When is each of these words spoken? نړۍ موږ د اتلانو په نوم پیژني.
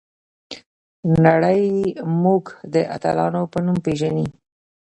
نړۍ 1.25 1.63
موږ 2.23 2.43
د 2.73 2.75
اتلانو 2.95 3.41
په 3.51 3.59
نوم 3.65 3.77
پیژني. 3.85 4.27